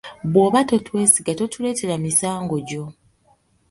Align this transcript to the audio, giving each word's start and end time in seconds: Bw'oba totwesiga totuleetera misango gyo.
Bw'oba 0.31 0.59
totwesiga 0.69 1.31
totuleetera 1.39 1.95
misango 2.05 2.55
gyo. 2.67 2.83